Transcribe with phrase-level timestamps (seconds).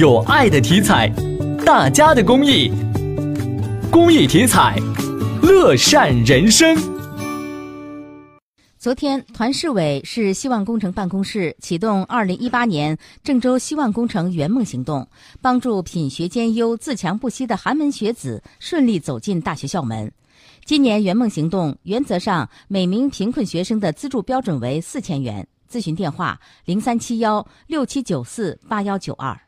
[0.00, 1.12] 有爱的体彩，
[1.62, 2.72] 大家的公益，
[3.90, 4.74] 公益体彩，
[5.42, 6.74] 乐善人生。
[8.78, 15.06] 昨天，团市委市希望工程办公室启动二零一八年郑州希望工程圆梦行动，
[15.42, 20.10] 帮助品学兼优、自强不息的寒门学子顺利走进大学校门。
[20.64, 25.46] 今年圆梦行动原则上每名贫困学生的资助标准为四千元。
[25.70, 29.38] 咨询电话：零三七幺六七九四八幺九二。